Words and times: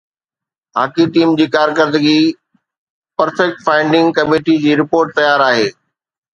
hockey 0.77 1.03
team 1.15 1.29
جي 1.41 1.47
ڪارڪردگي 1.55 2.15
perfect 3.21 3.63
finding 3.69 4.13
committee 4.19 4.59
جي 4.67 4.77
رپورٽ 4.83 5.17
تيار 5.23 5.49
آهي 5.53 5.73